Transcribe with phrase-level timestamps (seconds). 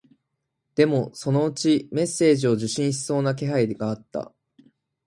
[0.73, 4.33] でも、そのうちメッセージを受信しそうな気配があった